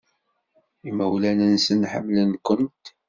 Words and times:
Imawlan-nsen 0.89 1.81
ḥemmlen-kent. 1.91 2.85